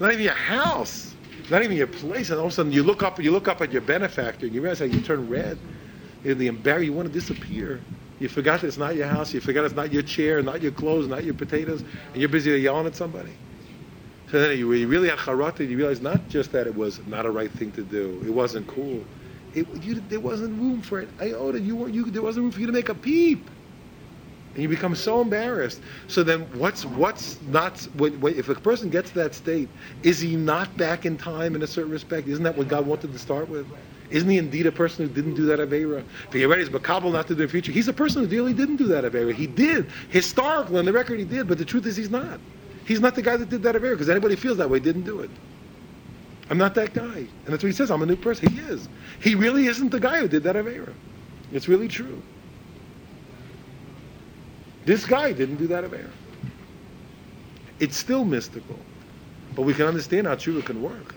Not 0.01 0.13
even 0.13 0.25
your 0.25 0.35
house, 0.35 1.15
not 1.51 1.63
even 1.65 1.77
your 1.77 1.89
place, 1.89 2.31
and 2.31 2.39
all 2.41 2.47
of 2.47 2.53
a 2.53 2.55
sudden 2.55 2.73
you 2.73 2.83
look 2.83 3.03
up 3.03 3.19
you 3.21 3.33
look 3.33 3.49
up 3.49 3.61
at 3.63 3.73
your 3.73 3.83
benefactor 3.83 4.47
and 4.47 4.55
you 4.55 4.63
realize 4.63 4.81
how 4.81 4.87
you 4.87 5.01
turn 5.01 5.29
red 5.29 5.59
You're 6.25 6.35
the 6.37 6.49
embarrassed, 6.49 6.87
you 6.87 6.93
want 6.93 7.09
to 7.09 7.15
disappear. 7.15 7.81
You 8.21 8.29
forgot 8.29 8.63
it's 8.65 8.79
not 8.79 8.97
your 8.97 9.09
house. 9.09 9.35
You 9.35 9.41
forgot 9.41 9.65
it's 9.65 9.75
not 9.75 9.93
your 9.93 10.03
chair, 10.03 10.43
not 10.43 10.63
your 10.63 10.73
clothes, 10.73 11.09
not 11.09 11.25
your 11.25 11.35
potatoes, 11.35 11.83
and 12.13 12.17
you're 12.17 12.29
busy 12.29 12.53
yelling 12.53 12.87
at 12.87 12.95
somebody. 12.97 13.33
So 14.31 14.41
then 14.41 14.59
you, 14.59 14.73
you 14.73 14.89
really 14.89 15.09
had 15.09 15.19
charata, 15.19 15.69
you 15.69 15.77
realize 15.77 16.01
not 16.01 16.29
just 16.29 16.53
that 16.53 16.67
it 16.67 16.75
was 16.75 17.05
not 17.07 17.27
a 17.27 17.31
right 17.31 17.51
thing 17.51 17.73
to 17.73 17.83
do, 17.83 18.23
it 18.25 18.31
wasn't 18.31 18.67
cool. 18.69 19.05
It, 19.55 19.67
you, 19.83 20.03
there 20.09 20.21
wasn't 20.21 20.59
room 20.59 20.81
for 20.81 21.01
it. 21.01 21.09
I. 21.21 21.27
You 21.27 21.77
weren't. 21.77 21.95
You, 21.95 22.05
there 22.11 22.23
wasn't 22.23 22.45
room 22.45 22.53
for 22.53 22.61
you 22.61 22.67
to 22.67 22.73
make 22.73 22.89
a 22.89 22.95
peep, 22.95 23.47
and 24.55 24.63
you 24.63 24.69
become 24.69 24.95
so 24.95 25.21
embarrassed. 25.21 25.81
So 26.09 26.23
then, 26.23 26.41
what's 26.59 26.85
what's 26.85 27.41
not? 27.43 27.79
When, 27.97 28.21
when, 28.21 28.35
if 28.35 28.49
a 28.49 28.55
person 28.55 28.89
gets 28.89 29.11
to 29.11 29.17
that 29.17 29.35
state, 29.35 29.69
is 30.03 30.21
he 30.21 30.37
not 30.37 30.75
back 30.77 31.05
in 31.05 31.19
time 31.19 31.55
in 31.55 31.63
a 31.63 31.67
certain 31.67 31.93
respect? 31.93 32.29
Isn't 32.29 32.45
that 32.45 32.57
what 32.57 32.69
God 32.69 32.87
wanted 32.87 33.13
to 33.13 33.19
start 33.19 33.49
with? 33.49 33.67
Isn't 34.11 34.29
he 34.29 34.37
indeed 34.37 34.67
a 34.67 34.73
person 34.73 35.07
who 35.07 35.15
didn't 35.15 35.35
do 35.35 35.47
that 35.47 35.59
Avera? 35.59 36.05
If 36.29 36.35
he 36.35 36.45
already 36.45 36.63
is 36.63 36.69
Makabal 36.69 37.13
not 37.13 37.29
to 37.29 37.35
do 37.35 37.47
the 37.47 37.49
future, 37.49 37.73
he's 37.73 37.89
a 37.89 37.95
person 37.95 38.23
who 38.23 38.29
really 38.29 38.53
didn't 38.53 38.77
do 38.77 38.87
that 38.89 39.05
Avera. 39.05 39.35
He 39.35 39.47
did. 39.47 39.87
Historically, 40.11 40.79
on 40.79 40.85
the 40.85 40.93
record, 40.93 41.19
he 41.19 41.25
did, 41.25 41.49
but 41.49 41.57
the 41.57 41.65
truth 41.65 41.87
is 41.87 41.97
he's 41.97 42.11
not. 42.11 42.39
He's 42.85 43.01
not 43.01 43.15
the 43.15 43.23
guy 43.23 43.39
that 43.39 43.49
did 43.49 43.63
that 43.63 43.75
Avera, 43.75 43.93
because 43.93 44.11
anybody 44.11 44.37
feels 44.37 44.59
that 44.59 44.69
way 44.69 44.81
didn't 44.81 45.05
do 45.05 45.21
it. 45.21 45.31
I'm 46.53 46.59
not 46.59 46.75
that 46.75 46.93
guy. 46.93 47.17
And 47.17 47.47
that's 47.47 47.63
what 47.63 47.71
he 47.71 47.73
says. 47.73 47.91
I'm 47.91 48.03
a 48.03 48.07
new 48.07 48.15
person. 48.15 48.51
He 48.51 48.61
is. 48.61 48.87
He 49.21 49.35
really 49.35 49.69
isn't 49.69 49.89
the 49.89 49.99
guy 49.99 50.19
who 50.19 50.29
did 50.29 50.43
that 50.43 50.55
of 50.55 50.67
Avera. 50.67 50.93
It's 51.51 51.67
really 51.67 51.89
true. 51.89 52.23
This 54.85 55.07
guy 55.07 55.33
didn't 55.33 55.57
do 55.57 55.67
that 55.69 55.83
of 55.83 55.93
Avera. 55.93 56.11
It's 57.81 57.97
still 57.97 58.27
mystical. 58.27 58.79
But 59.57 59.63
we 59.63 59.73
can 59.73 59.87
understand 59.87 60.27
how 60.27 60.35
tshuva 60.35 60.63
can 60.63 60.83
work. 60.83 61.15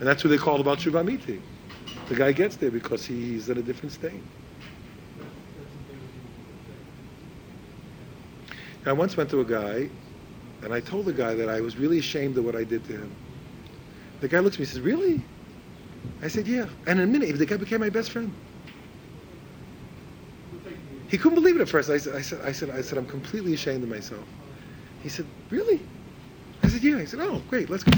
And 0.00 0.08
that's 0.08 0.24
what 0.24 0.30
they 0.30 0.36
call 0.36 0.60
about 0.60 0.78
Shuvamiti. 0.78 1.40
The 2.08 2.16
guy 2.16 2.32
gets 2.32 2.56
there 2.56 2.72
because 2.72 3.06
he's 3.06 3.50
in 3.50 3.58
a 3.58 3.62
different 3.62 3.92
state. 3.92 4.24
I 8.84 8.92
once 8.92 9.16
went 9.16 9.30
to 9.30 9.38
a 9.42 9.44
guy, 9.44 9.88
and 10.62 10.72
I 10.72 10.80
told 10.80 11.04
the 11.04 11.12
guy 11.12 11.34
that 11.34 11.48
I 11.48 11.60
was 11.60 11.76
really 11.76 12.00
ashamed 12.00 12.36
of 12.36 12.44
what 12.44 12.56
I 12.56 12.64
did 12.64 12.84
to 12.86 12.94
him. 12.94 13.14
The 14.20 14.28
guy 14.28 14.38
looks 14.40 14.56
at 14.56 14.60
me 14.60 14.64
and 14.64 14.72
says, 14.72 14.80
Really? 14.80 15.22
I 16.22 16.28
said, 16.28 16.46
Yeah. 16.46 16.66
And 16.86 17.00
in 17.00 17.08
a 17.08 17.12
minute, 17.12 17.38
the 17.38 17.46
guy 17.46 17.56
became 17.56 17.80
my 17.80 17.90
best 17.90 18.10
friend. 18.10 18.32
He 21.08 21.18
couldn't 21.18 21.34
believe 21.34 21.56
it 21.56 21.60
at 21.60 21.68
first. 21.68 21.90
I 21.90 21.98
said, 21.98 22.14
I 22.14 22.22
said, 22.22 22.40
I 22.44 22.52
said, 22.52 22.70
I 22.70 22.80
said, 22.82 22.98
I'm 22.98 23.06
completely 23.06 23.54
ashamed 23.54 23.82
of 23.82 23.88
myself. 23.88 24.24
He 25.02 25.08
said, 25.08 25.26
Really? 25.50 25.80
I 26.62 26.68
said, 26.68 26.82
Yeah. 26.82 26.98
He 26.98 27.06
said, 27.06 27.20
Oh, 27.20 27.42
great, 27.48 27.70
let's 27.70 27.84
go. 27.84 27.92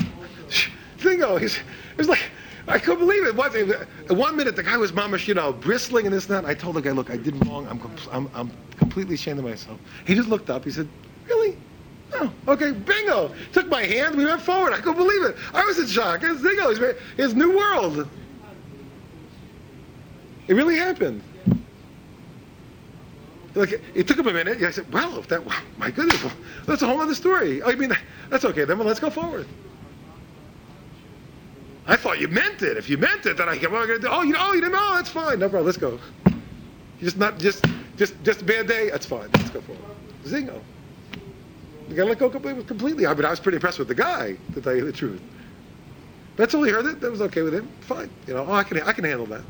Bingo. 1.03 1.31
Oh, 1.31 1.37
he's, 1.37 1.57
it 1.57 1.99
was 1.99 2.09
like, 2.09 2.23
I 2.69 2.79
couldn't 2.79 3.01
believe 3.01 3.27
it. 3.27 3.35
One, 3.35 3.51
uh, 3.51 4.15
one 4.15 4.37
minute, 4.37 4.55
the 4.55 4.63
guy 4.63 4.77
was 4.77 4.93
mamish, 4.93 5.27
you 5.27 5.35
know, 5.35 5.53
bristling 5.53 6.07
and 6.07 6.15
this 6.15 6.29
and 6.29 6.37
that. 6.37 6.49
I 6.49 6.55
told 6.55 6.77
the 6.77 6.83
guy, 6.83 6.93
look, 6.93 7.11
I 7.11 7.17
did 7.17 7.45
wrong. 7.47 7.67
I'm, 7.67 7.81
I'm, 8.13 8.31
I'm 8.35 8.53
completely 8.77 9.15
ashamed 9.15 9.41
of 9.41 9.45
myself. 9.45 9.81
He 10.07 10.15
just 10.15 10.29
looked 10.29 10.49
up. 10.49 10.65
He 10.65 10.71
said, 10.71 10.89
really? 11.29 11.57
Oh, 12.23 12.53
okay, 12.53 12.71
bingo. 12.71 13.35
Took 13.53 13.69
my 13.69 13.83
hand. 13.83 14.17
We 14.17 14.25
went 14.25 14.43
forward. 14.43 14.73
I 14.73 14.77
couldn't 14.77 14.97
believe 14.97 15.23
it. 15.25 15.37
I 15.53 15.65
was 15.65 15.79
in 15.79 15.87
shock. 15.87 16.21
It's 16.23 16.41
bingo. 16.41 16.71
It's, 17.19 17.35
new 17.35 17.57
world. 17.57 18.09
It 20.47 20.55
really 20.55 20.77
happened. 20.77 21.23
Like 23.55 23.83
it 23.95 24.09
took 24.09 24.19
him 24.19 24.29
a 24.29 24.33
minute. 24.33 24.63
I 24.63 24.71
said, 24.71 24.91
"Well, 24.91 25.19
if 25.19 25.29
that, 25.29 25.43
my 25.77 25.91
goodness, 25.91 26.23
well, 26.25 26.33
that's 26.65 26.81
a 26.81 26.87
whole 26.87 27.01
other 27.01 27.15
story." 27.15 27.61
Oh, 27.61 27.71
I 27.71 27.75
mean, 27.75 27.95
that's 28.31 28.47
okay. 28.47 28.65
Then 28.65 28.79
well, 28.79 28.87
let's 28.87 29.01
go 29.01 29.11
forward. 29.11 29.47
I 31.87 31.97
thought 31.97 32.19
you 32.19 32.29
meant 32.29 32.63
it. 32.63 32.79
If 32.79 32.89
you 32.89 32.97
meant 32.97 33.27
it, 33.27 33.37
then 33.37 33.51
I 33.51 33.59
can. 33.59 33.71
Do? 33.71 34.09
Oh, 34.09 34.23
you, 34.23 34.33
know, 34.33 34.39
oh, 34.41 34.55
you 34.55 34.63
didn't 34.63 34.73
know? 34.73 34.95
That's 34.95 35.11
fine. 35.11 35.39
No 35.39 35.51
problem. 35.51 35.67
Let's 35.67 35.77
go. 35.77 35.99
Just 37.01 37.19
not 37.19 37.39
just 37.39 37.67
just 37.99 38.15
just 38.25 38.41
a 38.41 38.45
bad 38.45 38.69
day. 38.69 38.89
That's 38.89 39.05
fine. 39.05 39.29
Let's 39.35 39.51
go 39.51 39.61
forward. 39.61 39.85
Zingo. 40.25 40.63
Gotta 41.95 42.11
let 42.11 42.19
go 42.19 42.31
completely. 42.31 43.07
I 43.07 43.15
mean, 43.15 43.25
I 43.25 43.31
was 43.31 43.41
pretty 43.41 43.57
impressed 43.57 43.79
with 43.79 43.89
the 43.89 43.95
guy, 43.95 44.37
to 44.55 44.61
tell 44.61 44.75
you 44.75 44.85
the 44.85 44.93
truth. 44.93 45.21
That's 46.37 46.55
all 46.55 46.63
he 46.63 46.71
heard 46.71 46.87
it. 46.87 47.01
That 47.01 47.11
was 47.11 47.21
okay 47.23 47.43
with 47.43 47.55
him. 47.55 47.69
Fine. 47.81 48.11
You 48.27 48.35
know, 48.35 48.47
oh, 48.49 48.53
I 48.53 48.65
can 48.65 48.81
I 48.81 48.93
can 48.93 49.05
handle 49.05 49.27
that. 49.27 49.43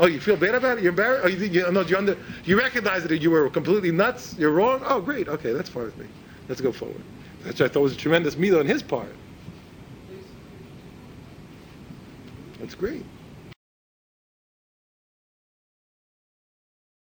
Oh, 0.00 0.06
you 0.06 0.20
feel 0.20 0.36
bad 0.36 0.54
about 0.54 0.78
it? 0.78 0.82
You're 0.82 0.90
embarrassed? 0.90 1.24
Oh, 1.24 1.28
you 1.28 1.46
you 1.46 1.70
no? 1.72 1.80
You 1.82 1.96
under 1.96 2.16
you 2.44 2.58
recognize 2.58 3.04
that 3.04 3.20
you 3.20 3.30
were 3.30 3.50
completely 3.50 3.90
nuts. 3.90 4.34
You're 4.38 4.50
wrong. 4.50 4.82
Oh, 4.84 5.00
great. 5.00 5.28
Okay, 5.28 5.52
that's 5.52 5.68
fine 5.68 5.84
with 5.84 5.98
me. 5.98 6.06
Let's 6.48 6.60
go 6.60 6.72
forward. 6.72 7.00
That's 7.44 7.58
what 7.60 7.70
I 7.70 7.72
thought 7.72 7.80
was 7.82 7.92
a 7.92 7.96
tremendous 7.96 8.36
meal 8.36 8.58
on 8.58 8.66
his 8.66 8.82
part. 8.82 9.12
That's 12.60 12.74
great. 12.74 13.04